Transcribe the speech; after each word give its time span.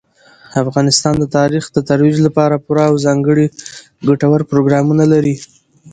افغانستان 0.63 1.13
د 1.19 1.25
تاریخ 1.37 1.63
د 1.71 1.77
ترویج 1.89 2.17
لپاره 2.27 2.61
پوره 2.65 2.83
او 2.89 2.95
ځانګړي 3.05 3.47
ګټور 4.07 4.41
پروګرامونه 4.51 5.03
لري. 5.13 5.35